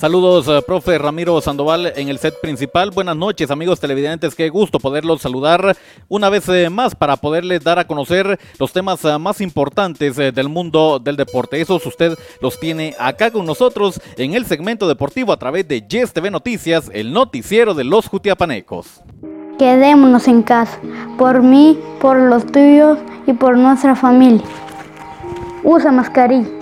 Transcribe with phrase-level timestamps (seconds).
[0.00, 2.90] Saludos, uh, profe Ramiro Sandoval en el set principal.
[2.90, 4.34] Buenas noches, amigos televidentes.
[4.34, 5.76] Qué gusto poderlos saludar
[6.08, 10.32] una vez eh, más para poderles dar a conocer los temas uh, más importantes eh,
[10.32, 11.60] del mundo del deporte.
[11.60, 16.14] Esos usted los tiene acá con nosotros en el segmento deportivo a través de Yes
[16.14, 19.02] TV Noticias, el noticiero de los Jutiapanecos.
[19.58, 20.80] Quedémonos en casa,
[21.18, 22.96] por mí, por los tuyos
[23.26, 24.46] y por nuestra familia.
[25.62, 26.59] Usa mascarilla.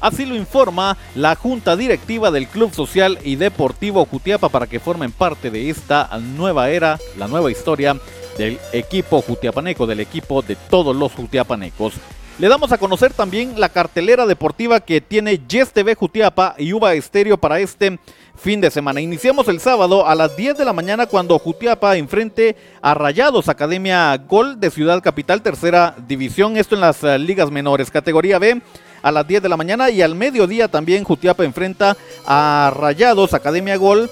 [0.00, 5.10] Así lo informa la Junta Directiva del Club Social y Deportivo Jutiapa para que formen
[5.10, 7.96] parte de esta nueva era, la nueva historia
[8.36, 11.94] del equipo jutiapaneco, del equipo de todos los jutiapanecos.
[12.38, 16.94] Le damos a conocer también la cartelera deportiva que tiene Yes TV Jutiapa y Uva
[16.94, 17.98] Estéreo para este
[18.36, 19.00] fin de semana.
[19.00, 24.16] Iniciamos el sábado a las 10 de la mañana cuando Jutiapa enfrente a Rayados Academia
[24.18, 28.62] Gol de Ciudad Capital, tercera división, esto en las uh, ligas menores, categoría B
[29.02, 33.76] a las 10 de la mañana y al mediodía también Jutiapa enfrenta a Rayados Academia
[33.78, 34.08] Gol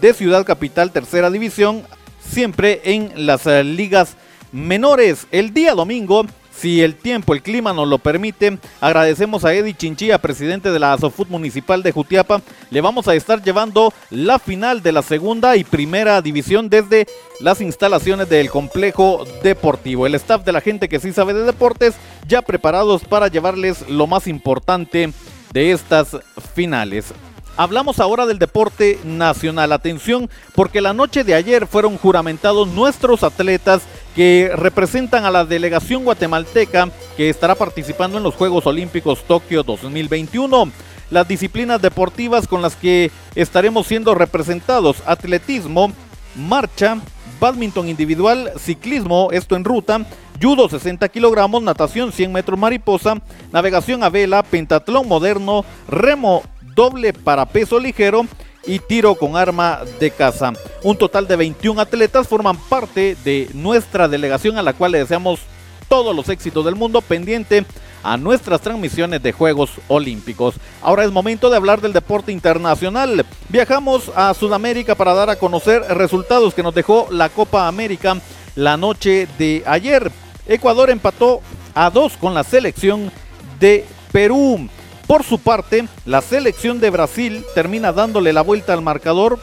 [0.00, 1.82] de Ciudad Capital, tercera división,
[2.20, 4.14] siempre en las uh, ligas
[4.52, 5.26] menores.
[5.32, 6.26] El día domingo
[6.60, 10.92] si el tiempo, el clima nos lo permite, agradecemos a Eddie Chinchilla, presidente de la
[10.92, 12.42] Asofut Municipal de Jutiapa.
[12.70, 17.06] Le vamos a estar llevando la final de la segunda y primera división desde
[17.40, 20.06] las instalaciones del complejo deportivo.
[20.06, 21.94] El staff de la gente que sí sabe de deportes
[22.28, 25.10] ya preparados para llevarles lo más importante
[25.54, 26.18] de estas
[26.54, 27.14] finales.
[27.60, 29.72] Hablamos ahora del deporte nacional.
[29.72, 33.82] Atención, porque la noche de ayer fueron juramentados nuestros atletas
[34.16, 36.88] que representan a la delegación guatemalteca
[37.18, 40.72] que estará participando en los Juegos Olímpicos Tokio 2021.
[41.10, 45.92] Las disciplinas deportivas con las que estaremos siendo representados, atletismo,
[46.34, 46.96] marcha,
[47.40, 50.06] badminton individual, ciclismo, esto en ruta,
[50.40, 53.16] judo 60 kilogramos, natación 100 metros mariposa,
[53.52, 56.42] navegación a vela, pentatlón moderno, remo
[56.74, 58.26] doble para peso ligero
[58.64, 60.52] y tiro con arma de caza.
[60.82, 65.40] Un total de 21 atletas forman parte de nuestra delegación a la cual le deseamos
[65.88, 67.64] todos los éxitos del mundo pendiente
[68.02, 70.54] a nuestras transmisiones de Juegos Olímpicos.
[70.82, 73.26] Ahora es momento de hablar del deporte internacional.
[73.48, 78.16] Viajamos a Sudamérica para dar a conocer resultados que nos dejó la Copa América
[78.54, 80.10] la noche de ayer.
[80.46, 81.40] Ecuador empató
[81.74, 83.10] a dos con la selección
[83.58, 84.68] de Perú.
[85.10, 89.40] Por su parte, la selección de Brasil termina dándole la vuelta al marcador.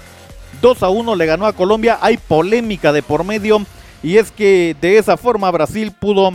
[0.61, 1.97] 2 a 1 le ganó a Colombia.
[1.99, 3.65] Hay polémica de por medio.
[4.01, 6.31] Y es que de esa forma Brasil pudo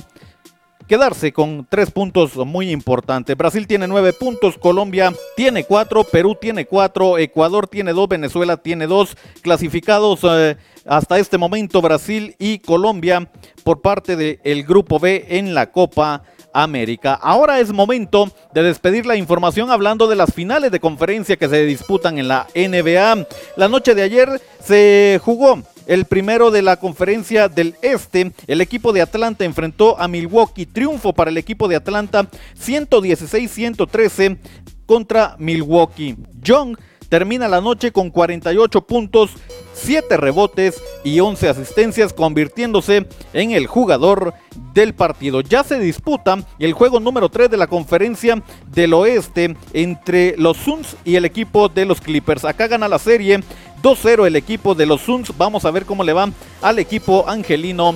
[0.87, 3.34] quedarse con tres puntos muy importantes.
[3.34, 8.87] Brasil tiene nueve puntos, Colombia tiene cuatro, Perú tiene cuatro, Ecuador tiene dos, Venezuela tiene
[8.87, 9.16] dos.
[9.41, 13.31] Clasificados eh, hasta este momento Brasil y Colombia
[13.65, 16.22] por parte del Grupo B en la Copa
[16.53, 17.15] América.
[17.15, 21.65] Ahora es momento de despedir la información hablando de las finales de conferencia que se
[21.65, 23.27] disputan en la NBA.
[23.57, 28.33] La noche de ayer se jugó el primero de la conferencia del Este.
[28.47, 30.66] El equipo de Atlanta enfrentó a Milwaukee.
[30.66, 32.28] Triunfo para el equipo de Atlanta
[32.59, 34.39] 116-113
[34.87, 36.17] contra Milwaukee.
[36.43, 36.77] Young
[37.09, 39.33] termina la noche con 48 puntos,
[39.75, 44.33] 7 rebotes y 11 asistencias, convirtiéndose en el jugador
[44.73, 45.43] del partido.
[45.43, 50.97] Ya se disputa el juego número 3 de la conferencia del oeste entre los Suns
[51.05, 52.47] y el equipo de los Clippers.
[52.47, 53.41] Acá gana la serie
[53.83, 55.37] 2-0 el equipo de los Suns.
[55.37, 56.31] Vamos a ver cómo le va
[56.63, 57.95] al equipo angelino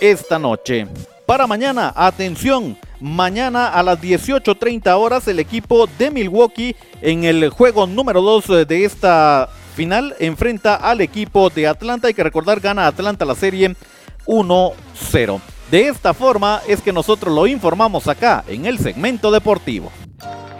[0.00, 0.86] esta noche.
[1.26, 7.84] Para mañana, atención, mañana a las 18.30 horas el equipo de Milwaukee en el juego
[7.88, 12.06] número 2 de esta final enfrenta al equipo de Atlanta.
[12.06, 13.74] Hay que recordar, gana Atlanta la serie
[14.24, 15.40] 1-0.
[15.68, 19.90] De esta forma es que nosotros lo informamos acá en el segmento deportivo.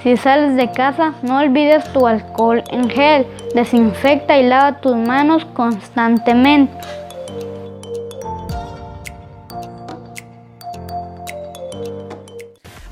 [0.03, 3.25] Si sales de casa, no olvides tu alcohol en gel.
[3.55, 6.75] Desinfecta y lava tus manos constantemente.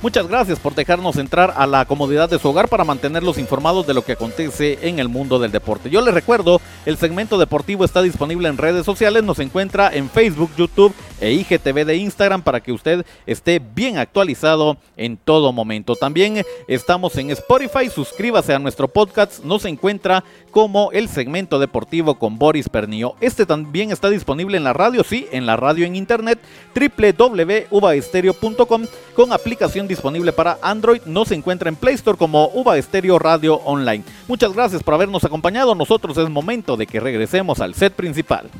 [0.04, 3.94] Muchas gracias por dejarnos entrar a la comodidad de su hogar para mantenerlos informados de
[3.94, 5.88] lo que acontece en el mundo del deporte.
[5.88, 10.50] Yo les recuerdo, el segmento deportivo está disponible en redes sociales, nos encuentra en Facebook,
[10.58, 10.94] YouTube
[11.24, 15.96] e IGTV de Instagram para que usted esté bien actualizado en todo momento.
[15.96, 22.38] También estamos en Spotify, suscríbase a nuestro podcast, nos encuentra como el segmento deportivo con
[22.38, 23.16] Boris Pernillo.
[23.20, 26.38] Este también está disponible en la radio, sí, en la radio en internet
[26.74, 31.02] www.uvaestereo.com con aplicación disponible para Android.
[31.06, 34.04] Nos encuentra en Play Store como Uva Estéreo Radio Online.
[34.28, 35.74] Muchas gracias por habernos acompañado.
[35.74, 38.50] Nosotros es momento de que regresemos al set principal.